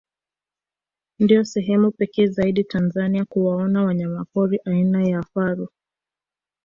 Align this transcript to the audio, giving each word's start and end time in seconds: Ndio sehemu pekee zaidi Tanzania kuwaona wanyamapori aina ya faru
Ndio 1.19 1.43
sehemu 1.45 1.91
pekee 1.91 2.25
zaidi 2.27 2.63
Tanzania 2.63 3.25
kuwaona 3.25 3.83
wanyamapori 3.83 4.59
aina 4.65 5.07
ya 5.07 5.23
faru 5.23 5.67